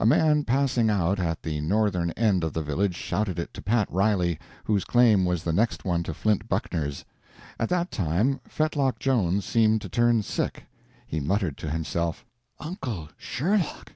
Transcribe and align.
A 0.00 0.06
man 0.06 0.42
passing 0.44 0.88
out 0.88 1.20
at 1.20 1.42
the 1.42 1.60
northern 1.60 2.10
end 2.12 2.44
of 2.44 2.54
the 2.54 2.62
village 2.62 2.94
shouted 2.96 3.38
it 3.38 3.52
to 3.52 3.60
Pat 3.60 3.86
Riley, 3.92 4.38
whose 4.64 4.86
claim 4.86 5.26
was 5.26 5.44
the 5.44 5.52
next 5.52 5.84
one 5.84 6.02
to 6.04 6.14
Flint 6.14 6.48
Buckner's. 6.48 7.04
At 7.60 7.68
that 7.68 7.90
time 7.90 8.40
Fetlock 8.48 8.98
Jones 8.98 9.44
seemed 9.44 9.82
to 9.82 9.90
turn 9.90 10.22
sick. 10.22 10.64
He 11.06 11.20
muttered 11.20 11.58
to 11.58 11.68
himself, 11.68 12.24
"Uncle 12.58 13.10
Sherlock! 13.18 13.92